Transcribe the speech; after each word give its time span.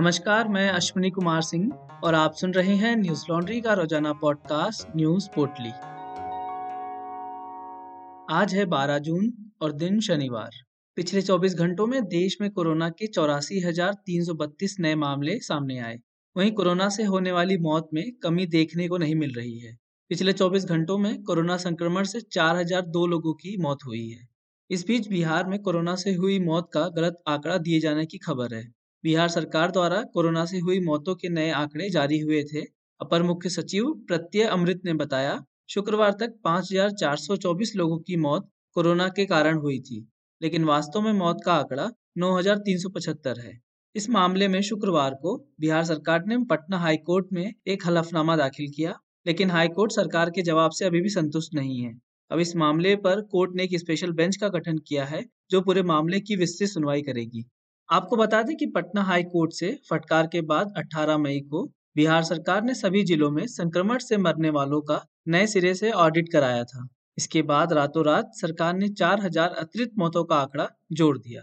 नमस्कार, 0.00 0.48
मैं 0.48 0.70
अश्विनी 0.70 1.10
कुमार 1.10 1.42
सिंह 1.42 1.72
और 2.04 2.14
आप 2.14 2.34
सुन 2.34 2.54
रहे 2.54 2.74
हैं 2.74 2.96
न्यूज़ 2.96 3.24
लॉन्ड्री 3.30 3.60
का 3.60 3.72
रोज़ाना 3.72 4.12
पॉडकास्ट 4.12 4.96
न्यूज़ 4.96 5.28
पोटली 5.34 5.70
आज 8.34 8.54
है 8.54 8.64
12 8.64 8.98
जून 8.98 9.32
और 9.62 9.72
दिन 9.72 10.00
शनिवार। 10.00 10.50
पिछले 10.96 11.22
24 11.22 11.54
घंटों 11.54 11.86
में 11.86 12.04
देश 12.04 12.38
में 12.40 12.50
कोरोना 12.50 12.88
के 12.88 13.06
चौरासी 13.06 13.74
नए 14.80 14.94
मामले 14.94 15.38
सामने 15.38 15.78
आए। 15.78 15.98
वहीं 16.36 16.52
कोरोना 16.52 16.88
से 16.88 17.04
होने 17.04 17.32
वाली 17.32 17.56
मौत 17.56 17.88
में 17.94 18.12
कमी 18.22 18.46
देखने 18.46 18.88
को 18.88 18.98
नहीं 18.98 19.14
मिल 19.14 19.32
रही 19.32 19.58
है। 19.58 19.76
पिछले 20.08 20.32
24 20.32 20.64
घंटों 20.64 20.98
में 20.98 21.22
कोरोना 21.22 21.56
संक्रमण 21.56 22.04
से 22.04 22.20
4002 22.20 23.06
लोगों 23.06 23.34
की 23.34 23.56
मौत 23.62 23.78
हुई 23.86 24.08
है। 24.08 24.28
इस 24.70 24.86
बीच 24.86 25.08
बिहार 25.08 25.46
में 25.46 25.62
कोरोना 25.62 25.94
से 25.94 26.14
हुई 26.14 26.38
मौत 26.38 26.70
का 26.74 26.88
गलत 26.88 27.22
आंकड़ा 27.28 27.58
दिए 27.58 27.80
जाने 27.80 28.06
की 28.06 28.18
खबर 28.18 28.54
है। 28.54 28.77
बिहार 29.04 29.28
सरकार 29.28 29.70
द्वारा 29.70 30.02
कोरोना 30.14 30.44
से 30.44 30.58
हुई 30.58 30.78
मौतों 30.80 31.14
के 31.14 31.28
नए 31.28 31.50
आंकड़े 31.50 31.88
जारी 31.90 32.18
हुए 32.20 32.42
थे। 32.44 32.60
अपर 33.00 33.22
मुख्य 33.22 33.50
सचिव 33.50 33.92
प्रत्यय 34.08 34.44
अमृत 34.44 34.80
ने 34.84 34.94
बताया 34.94 35.38
शुक्रवार 35.68 36.12
तक 36.12 36.34
5,424 36.44 37.74
लोगों 37.76 37.98
की 37.98 38.16
मौत 38.16 38.48
कोरोना 38.76 39.08
के 39.08 39.26
कारण 39.26 39.58
हुई 39.58 39.78
थी 39.80 40.06
लेकिन 40.40 40.64
वास्तव 40.64 41.00
में 41.00 41.12
मौत 41.12 41.40
का 41.44 41.54
आंकड़ा 41.54 41.88
9,375 42.18 43.38
है। 43.38 43.52
इस 43.94 44.08
मामले 44.10 44.48
में 44.48 44.60
शुक्रवार 44.62 45.14
को 45.14 45.36
बिहार 45.60 45.84
सरकार 45.84 46.24
ने 46.26 46.38
पटना 46.44 46.78
हाईकोर्ट 46.78 47.26
में 47.32 47.52
एक 47.66 47.86
हलफनामा 47.86 48.36
दाखिल 48.36 48.70
किया 48.76 48.98
लेकिन 49.26 49.50
हाईकोर्ट 49.50 49.92
सरकार 49.92 50.30
के 50.30 50.42
जवाब 50.42 50.70
से 50.70 50.84
अभी 50.84 51.00
भी 51.00 51.08
संतुष्ट 51.10 51.54
नहीं 51.54 51.80
है। 51.82 51.92
अब 52.30 52.40
इस 52.40 52.54
मामले 52.56 52.94
पर 52.96 53.20
कोर्ट 53.26 53.54
ने 53.54 53.64
एक 53.64 53.78
स्पेशल 53.78 54.12
बेंच 54.12 54.36
का 54.36 54.48
गठन 54.48 54.78
किया 54.78 55.04
है 55.04 55.24
जो 55.50 55.60
पूरे 55.60 55.82
मामले 55.82 56.20
की 56.20 56.36
विस्तृत 56.36 56.68
सुनवाई 56.68 57.02
करेगी। 57.02 57.44
आपको 57.90 58.16
बता 58.16 58.42
दें 58.42 58.56
कि 58.56 58.66
पटना 58.66 59.02
हाई 59.02 59.22
कोर्ट 59.24 59.52
से 59.52 59.68
फटकार 59.90 60.26
के 60.26 60.40
बाद 60.40 60.72
18 60.78 61.18
मई 61.18 61.38
को 61.50 61.62
बिहार 61.96 62.22
सरकार 62.22 62.62
ने 62.62 62.74
सभी 62.74 63.02
जिलों 63.02 63.30
में 63.30 63.46
संक्रमण 63.46 63.98
से 63.98 64.16
मरने 64.16 64.50
वालों 64.50 64.80
का 64.80 65.00
नए 65.28 65.46
सिरे 65.46 65.74
से 65.74 65.90
ऑडिट 65.98 66.28
कराया 66.32 66.64
था। 66.64 66.86
इसके 67.18 67.42
बाद 67.42 67.72
रातों 67.72 68.04
रात 68.04 68.32
सरकार 68.34 68.74
ने 68.74 68.88
4000 68.90 69.54
अतिरिक्त 69.58 69.92
मौतों 69.98 70.24
का 70.24 70.36
आंकड़ा 70.36 70.68
जोड़ 70.92 71.16
दिया। 71.18 71.42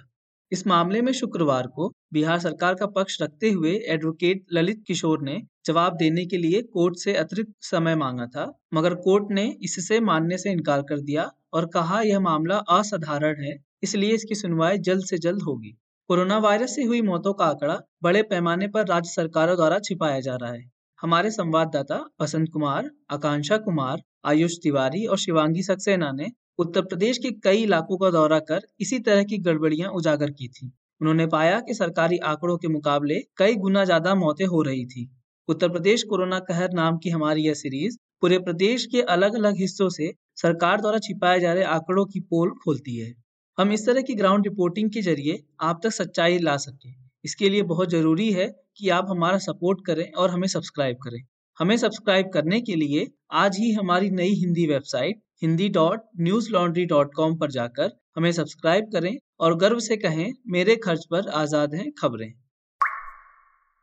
इस 0.51 0.65
मामले 0.67 1.01
में 1.01 1.11
शुक्रवार 1.11 1.67
को 1.67 1.91
बिहार 2.13 2.39
सरकार 2.39 2.75
का 2.75 2.85
पक्ष 2.95 3.21
रखते 3.21 3.49
हुए 3.51 3.71
एडवोकेट 3.87 4.45
ललित 4.53 4.83
किशोर 4.87 5.21
ने 5.21 5.41
जवाब 5.65 5.95
देने 5.97 6.25
के 6.25 6.37
लिए 6.37 6.61
कोर्ट 6.73 6.97
से 6.97 7.15
अतिरिक्त 7.15 7.53
समय 7.61 7.95
मांगा 7.95 8.25
था, 8.25 8.45
मगर 8.73 8.95
कोर्ट 8.97 9.31
ने 9.31 9.47
इससे 9.61 9.99
मानने 10.01 10.37
से 10.37 10.51
इनकार 10.51 10.81
कर 10.81 10.99
दिया 10.99 11.29
और 11.53 11.65
कहा 11.65 12.01
यह 12.01 12.19
मामला 12.19 12.57
असाधारण 12.71 13.43
है, 13.43 13.55
इसलिए 13.83 14.13
इसकी 14.13 14.35
सुनवाई 14.35 14.77
जल्द 14.79 15.05
से 15.05 15.17
जल्द 15.17 15.41
होगी। 15.41 15.75
कोरोना 16.09 16.37
वायरस 16.37 16.75
से 16.75 16.83
हुई 16.83 17.01
मौतों 17.01 17.31
का 17.33 17.45
आंकड़ा 17.45 17.75
बड़े 18.03 18.21
पैमाने 18.23 18.67
पर 18.67 18.85
राज्य 18.87 19.09
सरकारों 19.11 19.55
द्वारा 19.55 19.79
छिपाया 19.79 20.19
जा 20.19 20.35
रहा 20.35 20.51
है। 20.51 20.63
हमारे 20.99 21.31
संवाददाता 21.31 21.97
बसंत 22.21 22.49
कुमार, 22.53 22.89
आकांक्षा 23.11 23.57
कुमार, 23.59 24.01
आयुष 24.25 24.57
तिवारी 24.63 25.05
और 25.05 25.17
शिवांगी 25.17 25.63
सक्सेना 25.63 26.11
ने 26.11 26.27
उत्तर 26.59 26.81
प्रदेश 26.83 27.17
के 27.17 27.31
कई 27.43 27.63
इलाकों 27.63 27.97
का 27.97 28.11
दौरा 28.11 28.39
कर 28.41 28.67
इसी 28.81 28.99
तरह 28.99 29.23
की 29.23 29.37
गड़बड़ियाँ 29.39 29.91
उजागर 29.93 30.31
की 30.31 30.47
थी। 30.49 30.71
उन्होंने 31.01 31.27
पाया 31.27 31.59
कि 31.61 31.73
सरकारी 31.73 32.17
आंकड़ों 32.25 32.57
के 32.57 32.67
मुकाबले 32.67 33.19
कई 33.37 33.55
गुना 33.57 33.85
ज़्यादा 33.85 34.15
मौतें 34.15 34.45
हो 34.45 34.61
रही 34.61 34.85
थी। 34.85 35.09
उत्तर 35.49 35.69
प्रदेश 35.69 36.03
कोरोना 36.03 36.39
कहर 36.45 36.73
नाम 36.73 36.97
की 36.97 37.09
हमारी 37.09 37.47
यह 37.47 37.53
सीरीज़ 37.55 37.97
पूरे 38.21 38.39
प्रदेश 38.41 38.85
के 38.85 39.01
अलग 39.11 39.35
अलग 39.35 39.57
हिस्सों 39.57 39.89
से 39.91 40.13
सरकार 40.37 40.81
द्वारा 40.81 40.99
छिपाए 40.99 41.39
जा 41.39 41.53
रहे 41.53 41.63
आंकड़ों 41.73 42.05
की 42.05 42.19
पोल 42.29 42.51
खोलती 42.63 42.97
है। 42.97 43.13
हम 43.57 43.71
इस 43.71 43.85
तरह 43.85 44.01
की 44.01 44.13
ग्राउंड 44.15 44.47
रिपोर्टिंग 44.47 44.89
के 44.91 45.01
ज़रिए 45.01 45.37
आप 45.63 45.79
तक 45.83 45.89
सच्चाई 45.89 46.39
ला 46.39 46.55
सकें। 46.57 46.93
इसके 47.25 47.49
लिए 47.49 47.61
बहुत 47.63 47.89
ज़रूरी 47.89 48.31
है 48.31 48.47
कि 48.77 48.89
आप 48.89 49.05
हमारा 49.09 49.37
सपोर्ट 49.37 49.85
करें 49.85 50.11
और 50.13 50.29
हमें 50.29 50.47
सब्सक्राइब 50.47 50.97
करें। 51.03 51.19
हमें 51.57 51.75
सब्सक्राइब 51.77 52.29
करने 52.33 52.59
के 52.61 52.75
लिए 52.75 53.05
आज 53.33 53.57
ही 53.59 53.71
हमारी 53.73 54.09
नई 54.11 54.33
Hindi 54.39 54.65
website 54.67 55.21
Hindi 55.41 55.69
dot 55.69 56.01
Newslaundry 56.51 56.85
dot 56.85 57.13
com 57.15 57.37
पर 57.37 57.51
जाकर 57.51 57.91
हमें 58.15 58.31
सब्सक्राइब 58.31 58.89
करें 58.93 59.17
और 59.39 59.55
गर्व 59.57 59.79
से 59.79 59.97
कहें, 59.97 60.33
मेरे 60.47 60.75
खर्च 60.75 61.05
पर 61.11 61.29
आज़ाद 61.35 61.75
हैं 61.75 61.89
खबरें। 61.99 62.31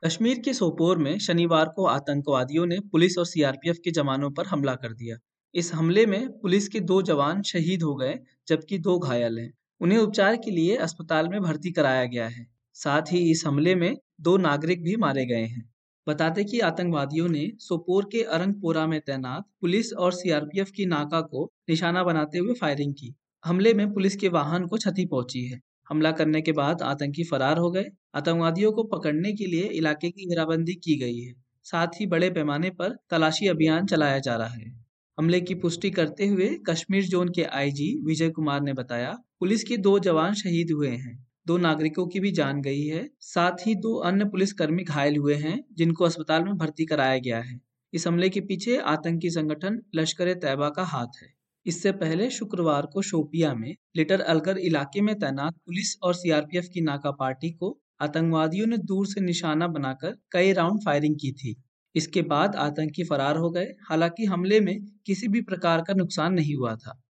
कश्मीर 0.03 0.39
के 0.39 0.55
सोपोर 0.55 0.99
में 0.99 1.19
शनिवार 1.21 1.73
को 1.77 1.87
आतंकवादियों 1.87 2.67
ने 2.67 2.79
पुलिस 2.93 3.19
और 3.19 3.27
सीआरपीएफ 3.27 3.79
के 3.85 3.91
जवानों 3.93 4.31
पर 4.31 4.47
हमला 4.47 4.75
कर 4.75 4.93
दिया। 4.93 5.17
इस 5.55 5.73
हमले 5.75 6.07
में 6.07 6.29
पुलिस 6.39 6.69
के 6.69 6.81
दो 6.83 7.03
जवान 7.05 7.43
शहीद 7.45 7.83
हो 7.83 7.95
गए, 7.95 8.15
जबकि 8.49 8.79
दो 8.81 8.99
घायल 8.99 9.39
हैं। 9.39 9.51
उन्हें 9.83 9.99
उपचार 9.99 10.37
के 10.37 10.51
लिए 10.51 10.77
अस्पताल 10.77 11.29
में 11.29 11.41
भर्ती 11.41 11.71
कराया 11.73 12.05
गया 12.05 12.29
है। 12.29 12.47
साथ 12.75 13.03
ही 13.13 13.31
इस 13.31 13.43
हमले 13.47 13.75
में 13.75 13.97
दो 14.21 14.37
नागरिक 14.37 14.83
भी 14.83 14.97
मारे 14.97 15.27
गए 15.27 15.45
हैं। 15.45 15.73
बताते 16.07 16.45
कि 16.45 16.61
आतंकवादियों 16.61 17.29
ने 17.29 17.51
सोपोर 17.59 18.09
के 18.13 18.23
अरंगपोरा 18.23 18.87
में 18.87 19.01
तैनात 19.01 19.45
पुलिस 19.61 19.93
और 19.93 20.13
सीआरपीएफ 20.13 20.71
की 20.71 20.87
नाका 20.87 21.21
को 21.21 21.53
निशाना 21.69 22.05
बनाते 22.05 22.39
हुए 22.39 22.55
फायरिंग 22.55 22.95
की। 22.95 23.15
हमले 23.45 23.75
में 23.75 23.93
पुलिस 23.93 24.17
के 24.17 24.29
वाहन 24.29 24.67
को 24.67 24.77
क्षति 24.77 25.05
पहुँची 25.07 25.45
है। 25.47 25.61
हमला 25.89 26.13
करने 26.13 26.43
के 26.43 26.53
बाद 26.53 26.83
आतंकी 26.83 27.25
फरार 27.25 27.59
हो 27.59 27.71
गए। 27.71 27.85
आतंकवादियों 28.15 28.73
को 28.73 28.83
पकड़ने 28.85 29.33
के 29.33 29.47
लिए 29.47 29.63
इलाके 29.63 30.11
की 30.11 30.29
घेराबंदी 30.29 30.75
की 30.75 30.99
गई 30.99 31.19
है। 31.19 31.35
साथ 31.65 32.01
ही 32.01 32.07
बड़े 32.07 32.31
पैमाने 32.31 32.71
पर 32.71 32.97
तलाशी 33.11 33.47
अभियान 33.47 33.87
चलाया 33.87 34.19
जा 34.19 34.37
रहा 34.37 34.55
है। 34.55 34.73
हमले 35.19 35.41
की 35.41 35.55
पुष्टि 35.55 35.91
करते 35.91 36.27
हुए 36.27 36.49
कश्मीर 36.67 37.05
जोन 37.05 37.29
के 37.29 37.43
आईजी 37.43 38.03
विजय 38.05 38.31
कुमार 38.31 38.61
ने 38.61 38.73
बताया 38.73 39.19
पुलिस 39.43 39.65
के 39.65 39.77
दो 39.77 39.99
जवान 39.99 40.35
शहीद 40.35 40.71
हुए 40.71 40.89
हैं। 40.89 41.27
दो 41.47 41.57
नागरिकों 41.59 42.07
की 42.07 42.21
भी 42.21 42.31
जान 42.33 42.63
गई 42.63 42.83
है। 42.83 43.11
साथ 43.21 43.53
ही 43.67 43.75
दो 43.75 43.95
अन्य 43.95 44.25
पुलिसकर्मी 44.25 44.85
घायल 44.85 45.17
हुए 45.17 45.35
हैं, 45.35 45.65
जिनको 45.73 46.05
अस्पताल 46.05 46.45
में 46.45 46.55
भर्ती 46.55 46.87
कराया 46.87 47.19
गया 47.19 47.41
है। 47.41 47.61
इस 47.93 48.07
हमले 48.07 48.29
के 48.29 48.41
पीछे 48.41 48.77
आतंकी 48.77 49.31
संगठन 49.31 49.83
लश्कर 49.95 50.35
तैयबा 50.35 50.69
का 50.69 50.83
हाथ 50.83 51.07
है। 51.23 51.29
इससे 51.67 51.93
पहले 51.93 52.31
शुक्रवार 52.31 52.87
को 52.87 53.03
शोपिया 53.03 53.55
में 53.55 53.75
लिटर 53.97 54.21
अलगर 54.21 54.59
इलाके 54.59 55.01
में 55.01 55.19
तैनात 55.19 55.53
पुलिस 55.53 55.99
और 56.03 56.15
सीआरपीएफ 56.15 56.69
की 56.75 56.81
नाका 56.81 57.11
पार्टी 57.11 57.51
को 57.51 57.81
आतंकवादियों 58.01 58.67
ने 58.67 58.77
दूर 58.77 59.07
से 59.07 59.21
निशाना 59.21 59.69
बनाकर 59.69 60.17
कई 60.33 60.53
राउंड 60.53 60.81
फायरिंग 60.85 61.17
की 61.17 61.33
थी। 61.33 61.63
इसके 61.95 62.23
बाद 62.23 62.57
आतंकी 62.57 63.05
फरार 63.05 63.37
हो 63.37 63.51
गए। 63.51 63.65
हालाँकि 63.65 64.25
हमले 64.25 64.61
में 64.61 64.87
किसी 65.07 65.29
भी 65.29 65.41
प्रकार 65.41 65.81
का 65.81 65.95
नुकसान 65.95 66.35
नहीं 66.35 66.55
हुआ 66.55 66.77
था। 66.77 67.03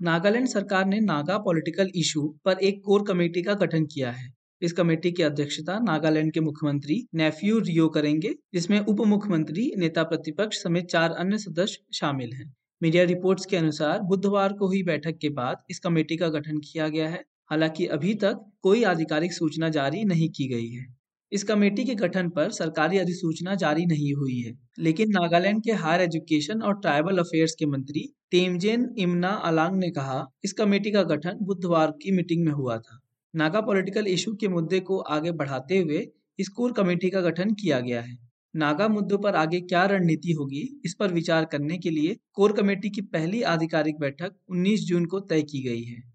नागालैंड 0.00 0.46
सरकार 0.46 0.86
ने 0.86 1.00
नागा 1.00 1.38
पॉलिटिकल 1.38 1.90
इशू 1.94 2.36
पर 2.44 2.58
एक 2.58 2.82
कोर 2.84 3.02
कमेटी 3.02 3.42
का 3.42 3.54
गठन 3.54 3.84
किया 3.84 4.10
है। 4.10 4.32
इस 4.62 4.72
कमेटी 4.72 5.12
की 5.12 5.22
अध्यक्षता 5.22 5.78
नागालैंड 5.78 6.32
के 6.32 6.40
मुख्यमंत्री 6.40 7.06
नेफ्यू 7.14 7.58
रियो 7.58 7.88
करेंगे, 7.88 8.34
जिसमें 8.54 8.78
उप 8.80 9.00
मुख्यमंत्री 9.00 9.72
नेता 9.76 10.02
प्रतिपक्ष 10.02 10.62
समेत 10.62 10.84
चार 10.84 11.10
अन्य 11.10 11.38
सदस्य 11.38 11.78
शामिल 11.92 12.32
हैं। 12.32 12.54
मीडिया 12.82 13.04
रिपोर्ट्स 13.04 13.46
के 13.46 13.56
अनुसार 13.56 14.00
बुधवार 14.00 14.52
को 14.52 14.66
हुई 14.66 14.82
बैठक 14.82 15.18
के 15.18 15.28
बाद 15.28 15.56
इस 15.70 15.78
कमेटी 15.78 16.16
का 16.16 16.28
गठन 16.28 16.58
किया 16.58 16.88
गया 16.88 17.08
है। 17.08 17.24
हालाँकि 17.50 17.86
अभी 17.86 18.14
तक 18.14 18.52
कोई 18.62 18.84
आधिकारिक 18.84 19.32
सूचना 19.32 19.68
जारी 19.68 20.04
नहीं 20.04 20.28
की 20.28 20.48
गई 20.48 20.68
है। 20.68 20.86
इस 21.32 21.44
कमेटी 21.44 21.84
के 21.84 21.94
गठन 21.94 22.28
पर 22.28 22.50
सरकारी 22.50 22.98
अधिसूचना 22.98 23.54
जारी 23.54 23.86
नहीं 23.86 24.14
हुई 24.14 24.40
है। 24.40 24.58
लेकिन 24.78 25.08
नागालैंड 25.10 25.62
के 25.64 25.72
हायर 25.72 26.00
एजुकेशन 26.00 26.62
और 26.62 26.74
ट्राइबल 26.74 27.18
अफेयर्स 27.18 27.54
के 27.54 27.66
मंत्री 27.66 28.12
तेमजेन 28.30 28.94
इमना 28.98 29.28
अलांग 29.28 29.76
ने 29.76 29.90
कहा, 29.90 30.26
इस 30.44 30.52
कमेटी 30.52 30.90
का 30.90 31.02
गठन 31.02 31.38
बुधवार 31.42 31.90
की 31.90 32.12
मीटिंग 32.12 32.44
में 32.44 32.52
हुआ 32.52 32.78
था। 32.78 33.00
नागा 33.36 33.60
पॉलिटिकल 33.60 34.06
इशू 34.06 34.34
के 34.34 34.48
मुद्दे 34.48 34.80
को 34.80 34.98
आगे 34.98 35.32
बढ़ाते 35.32 35.78
हुए 35.78 36.06
इस 36.38 36.48
कोर 36.48 36.72
कमेटी 36.72 37.10
का 37.10 37.20
गठन 37.20 37.50
किया 37.50 37.80
गया 37.80 38.00
है। 38.00 38.18
नागा 38.56 38.88
मुद्दों 38.88 39.18
पर 39.18 39.34
आगे 39.34 39.60
क्या 39.60 39.84
रणनीति 39.84 40.32
होगी, 40.32 40.80
इस 40.84 40.94
पर 40.94 41.12
विचार 41.12 41.44
करने 41.44 41.78
के 41.78 41.90
लिए 41.90 42.16
कोर 42.32 42.52
कमेटी 42.52 42.90
की 42.90 43.00
पहली 43.00 43.42
आधिकारिक 43.42 43.98
बैठक 44.00 44.32
19 44.50 44.86
जून 44.86 45.04
को 45.04 45.20
तय 45.20 45.42
की 45.42 45.62
गई 45.62 45.82
है। 45.82 46.13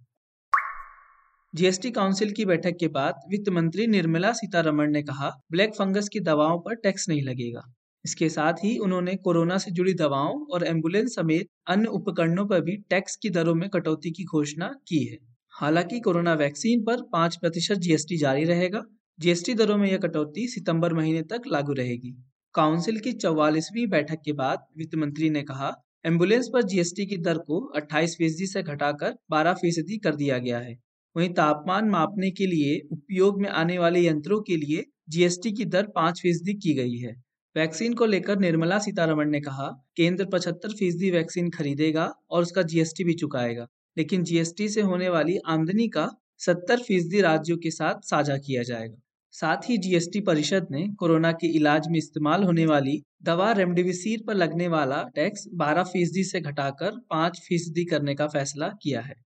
जीएसटी 1.55 1.91
काउंसिल 1.91 2.31
की 2.31 2.45
बैठक 2.45 2.75
के 2.79 2.87
बाद 2.87 3.15
वित्त 3.31 3.49
मंत्री 3.49 3.87
निर्मला 3.87 4.31
सीतारमण 4.31 4.91
ने 4.91 5.03
कहा, 5.03 5.29
ब्लैक 5.51 5.69
फंगस 5.75 6.09
की 6.09 6.19
दवाओं 6.19 6.59
पर 6.59 6.75
टैक्स 6.75 7.09
नहीं 7.09 7.21
लगेगा। 7.21 7.61
इसके 8.05 8.29
साथ 8.29 8.53
ही 8.53 8.77
उन्होंने 8.77 9.15
कोरोना 9.15 9.57
से 9.57 9.71
जुड़ी 9.71 9.93
दवाओं 9.93 10.45
और 10.53 10.63
एंबुलेंस 10.63 11.15
समेत 11.15 11.47
अन्य 11.67 11.87
उपकरणों 11.87 12.45
पर 12.45 12.61
भी 12.61 12.77
टैक्स 12.89 13.15
की 13.15 13.29
दरों 13.29 13.55
में 13.55 13.69
कटौती 13.69 14.11
की 14.11 14.23
घोषणा 14.23 14.67
की 14.87 15.03
है। 15.05 15.17
हालाँकि 15.53 15.99
कोरोना 15.99 16.33
वैक्सीन 16.33 16.83
पर 16.83 17.01
पाँच 17.01 17.35
प्रतिशत 17.35 17.75
जीएसटी 17.75 18.17
जारी 18.17 18.43
रहेगा। 18.43 18.81
जीएसटी 19.19 19.53
दरों 19.53 19.77
में 19.77 19.91
यह 19.91 19.97
कटौती 19.97 20.47
सितंबर 20.47 20.93
महीने 20.93 21.21
तक 21.21 21.41
लागू 21.47 21.73
रहेगी। 21.73 22.23
काउंसिल 22.53 22.99
की 22.99 23.11
चौवालीसवीं 23.11 23.87
बैठक 23.87 24.21
के 24.25 24.33
बाद 24.33 24.59
वित्त 24.77 24.95
मंत्री 24.95 25.29
ने 25.29 25.41
कहा, 25.41 25.71
एंबुलेंस 26.05 26.49
पर 26.53 26.61
जीएसटी 26.61 27.05
की 27.05 27.17
दर 27.17 27.37
को 27.37 27.59
28 27.75 28.15
फ़ीसदी 28.17 28.47
से 28.47 28.63
घटाकर 28.63 29.15
12 29.29 29.53
फ़ीसदी 29.53 29.97
कर 29.97 30.15
दिया 30.15 30.37
गया 30.37 30.59
है। 30.59 30.88
वहीं 31.15 31.29
तापमान 31.29 31.89
मापने 31.89 32.31
के 32.31 32.45
लिए 32.47 32.79
उपयोग 32.91 33.41
में 33.41 33.49
आने 33.49 33.77
वाले 33.77 34.07
यंत्रों 34.07 34.41
के 34.41 34.57
लिए 34.57 34.85
जीएसटी 35.09 35.51
की 35.51 35.65
दर 35.65 35.87
पाँच 35.87 36.21
फ़ीसदी 36.21 36.53
की 36.53 36.73
गई 36.73 36.95
है। 36.97 37.13
वैक्सीन 37.55 37.93
को 37.93 38.05
लेकर 38.05 38.39
निर्मला 38.39 38.79
सीतारमण 38.79 39.29
ने 39.29 39.39
कहा, 39.41 39.67
केंद्र 39.95 40.25
पचहत्तर 40.25 40.69
फ़ीसदी 40.69 41.11
वैक्सीन 41.11 41.49
खरीदेगा 41.49 42.13
और 42.31 42.41
उसका 42.41 42.61
जीएसटी 42.61 43.03
भी 43.03 43.13
चुकाएगा। 43.13 43.67
लेकिन 43.97 44.23
जीएसटी 44.23 44.69
से 44.69 44.81
होने 44.81 45.09
वाली 45.09 45.37
आमदनी 45.47 45.87
का 45.87 46.09
सत्तर 46.37 46.79
फ़ीसदी 46.79 47.21
राज्यों 47.21 47.57
के 47.57 47.71
साथ 47.71 47.95
साझा 48.01 48.37
किया 48.37 48.63
जाएगा। 48.63 48.97
साथ 49.33 49.69
ही 49.69 49.77
जीएसटी 49.77 50.19
परिषद 50.21 50.67
ने 50.71 50.87
कोरोना 50.99 51.31
के 51.31 51.47
इलाज 51.47 51.87
में 51.87 51.97
इस्तेमाल 51.97 52.43
होने 52.43 52.65
वाली 52.65 53.01
दवा 53.23 53.51
रेमडेसिविर 53.51 54.23
पर 54.27 54.33
लगने 54.33 54.67
वाला 54.67 55.01
टैक्स 55.15 55.45
12 55.55 55.83
फ़ीसदी 55.83 56.23
से 56.23 56.41
घटाकर 56.41 56.99
5 57.09 57.39
फ़ीसदी 57.39 57.85
करने 57.85 58.15
का 58.15 58.27
फैसला 58.27 58.67
किया 58.83 59.01
है। 59.01 59.28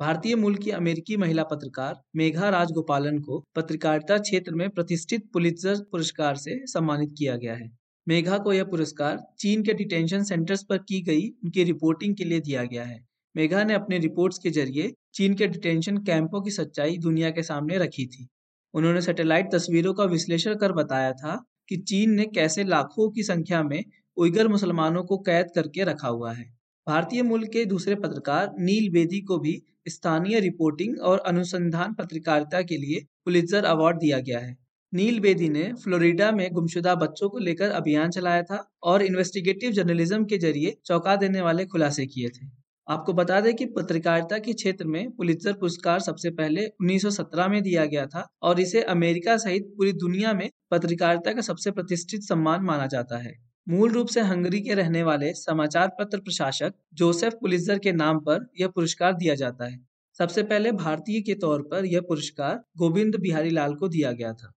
भारतीय 0.00 0.36
मूल 0.36 0.54
की 0.54 0.70
अमेरिकी 0.70 1.16
महिला 1.16 1.42
पत्रकार 1.42 2.00
मेघा 2.16 2.48
राजगोपालन 2.48 3.18
को 3.18 3.44
पत्रकारिता 3.54 4.18
क्षेत्र 4.18 4.54
में 4.54 4.70
प्रतिष्ठित 4.70 5.22
पुलित्जर 5.32 5.76
पुरस्कार 5.92 6.36
से 6.36 6.66
सम्मानित 6.66 7.14
किया 7.18 7.36
गया 7.36 7.54
है। 7.54 7.70
मेघा 8.08 8.38
को 8.38 8.52
यह 8.52 8.64
पुरस्कार 8.64 9.18
चीन 9.38 9.62
के 9.62 9.74
डिटेंशन 9.74 10.24
सेंटर्स 10.24 10.62
पर 10.62 10.78
की 10.78 11.00
गई, 11.02 11.28
उनकी 11.44 11.64
रिपोर्टिंग 11.64 12.16
के 12.16 12.24
लिए 12.24 12.40
दिया 12.40 12.64
गया 12.64 12.84
है। 12.84 13.00
मेघा 13.36 13.64
ने 13.64 13.74
अपने 13.74 13.98
रिपोर्ट्स 13.98 14.38
के 14.38 14.50
ज़रिए 14.50 14.92
चीन 15.14 15.34
के 15.34 15.46
डिटेंशन 15.46 15.96
कैंपों 15.98 16.42
की 16.42 16.50
सच्चाई 16.50 16.98
दुनिया 16.98 17.30
के 17.30 17.42
सामने 17.42 17.78
रखी 17.78 18.06
थी। 18.06 18.28
उन्होंने 18.74 19.00
सैटेलाइट 19.00 19.52
तस्वीरों 19.52 19.94
का 19.94 20.04
विश्लेषण 20.04 20.54
कर 20.54 20.72
बताया 20.72 21.12
था 21.12 21.44
कि 21.68 21.76
चीन 21.76 22.10
ने 22.10 22.26
कैसे 22.26 22.64
लाखों 22.64 23.10
की 23.10 23.22
संख्या 23.22 23.62
में 23.62 23.84
उइगर 24.16 24.48
मुसलमानों 24.48 25.04
को 25.04 25.18
कैद 25.18 25.46
करके 25.54 25.84
रखा 25.84 26.08
हुआ 26.08 26.32
है। 26.32 26.55
भारतीय 26.86 27.22
मूल 27.22 27.44
के 27.44 27.64
दूसरे 27.64 27.94
पत्रकार 27.94 28.54
नील 28.58 28.88
बेदी 28.92 29.20
को 29.20 29.38
भी 29.38 29.52
स्थानीय 29.88 30.40
रिपोर्टिंग 30.40 30.98
और 31.00 31.18
अनुसंधान 31.18 31.94
पत्रकारिता 31.94 32.60
के 32.62 32.76
लिए 32.76 33.00
पुलित्जर 33.24 33.64
अवार्ड 33.64 33.98
दिया 33.98 34.18
गया 34.18 34.38
है। 34.38 34.54
नील 34.92 35.18
बेदी 35.20 35.48
ने 35.48 35.62
फ्लोरिडा 35.74 36.30
में 36.32 36.48
गुमशुदा 36.52 36.94
बच्चों 36.94 37.28
को 37.28 37.38
लेकर 37.38 37.70
अभियान 37.70 38.10
चलाया 38.10 38.42
था 38.42 38.62
और 38.82 39.02
इन्वेस्टिगेटिव 39.02 39.72
जर्नलिज्म 39.72 40.24
के 40.24 40.38
ज़रिए 40.38 40.76
चौंका 40.84 41.16
देने 41.16 41.40
वाले 41.40 41.64
खुलासे 41.64 42.06
किए 42.06 42.28
थे। 42.28 42.46
आपको 42.88 43.12
बता 43.12 43.40
दें 43.40 43.54
कि 43.54 43.66
पत्रकारिता 43.66 44.38
के 44.38 44.52
क्षेत्र 44.52 44.86
में 44.86 45.10
पुलित्जर 45.10 45.52
पुरस्कार 45.52 46.00
सबसे 46.00 46.30
पहले 46.30 46.66
1917 46.82 47.48
में 47.48 47.62
दिया 47.62 47.84
गया 47.86 48.06
था 48.06 48.26
और 48.42 48.60
इसे 48.60 48.82
अमेरिका 48.82 49.36
सहित 49.36 49.72
पूरी 49.76 49.92
दुनिया 49.92 50.32
में 50.32 50.48
पत्रकारिता 50.70 51.32
का 51.32 51.40
सबसे 51.40 51.70
प्रतिष्ठित 51.70 52.22
सम्मान 52.22 52.62
माना 52.62 52.86
जाता 52.86 53.18
है। 53.18 53.34
मूल 53.68 53.90
रूप 53.90 54.06
से 54.06 54.20
हंगरी 54.20 54.60
के 54.60 54.74
रहने 54.74 55.02
वाले 55.02 55.32
समाचार 55.32 55.88
पत्र 55.88 56.18
प्रशासक 56.18 56.74
जोसेफ 56.94 57.32
पुलित्जर 57.32 57.78
के 57.78 57.92
नाम 57.92 58.18
पर 58.18 58.46
यह 58.60 58.68
पुरस्कार 58.68 59.12
दिया 59.12 59.34
जाता 59.34 59.64
है। 59.64 59.86
सबसे 60.18 60.42
पहले 60.42 60.72
भारतीय 60.72 61.20
के 61.20 61.34
तौर 61.34 61.62
पर 61.62 61.84
यह 61.84 62.00
पुरस्कार 62.00 62.62
गोविंद 62.78 63.16
बिहारी 63.16 63.50
लाल 63.50 63.74
को 63.74 63.88
दिया 63.88 64.12
गया 64.12 64.32
था। 64.32 64.52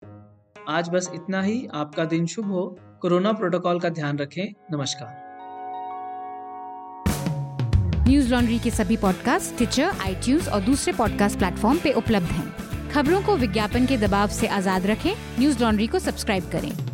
आज 0.69 0.89
बस 0.89 1.11
इतना 1.15 1.43
ही। 1.43 1.69
आपका 1.75 2.05
दिन 2.05 2.27
शुभ 2.27 2.47
हो। 2.47 2.77
कोरोना 3.03 3.33
प्रोटोकॉल 3.33 3.81
का 3.81 3.89
ध्यान 3.89 4.19
रखें। 4.19 4.55
नमस्कार। 4.73 5.17
न्यूज़ 8.09 8.31
लॉन्ड्री 8.31 8.59
के 8.59 8.71
सभी 8.71 8.97
पॉडकास्ट 8.97 9.57
ट्विटर 9.57 9.83
आईटीज 9.83 10.49
और 10.49 10.61
दूसरे 10.61 10.93
पॉडकास्ट 10.93 11.39
प्लेटफॉर्म 11.39 11.79
पे 11.79 11.93
उपलब्ध 11.93 12.27
हैं। 12.27 12.91
खबरों 12.91 13.23
को 13.23 13.37
विज्ञापन 13.37 13.87
के 13.87 13.97
दबाव 13.97 14.29
से 14.29 14.47
आज़ाद 14.47 14.87
रखें। 14.87 15.13
न्यूज़ 15.39 15.63
लॉन्ड्री 15.63 15.87
को 15.87 15.99
सब्सक्राइब 15.99 16.51
करें। 16.51 16.88